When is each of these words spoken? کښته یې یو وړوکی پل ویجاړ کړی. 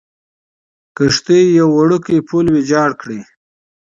کښته 0.97 1.33
یې 1.39 1.53
یو 1.59 1.67
وړوکی 1.77 2.17
پل 2.27 2.45
ویجاړ 2.55 2.89
کړی. 3.01 3.19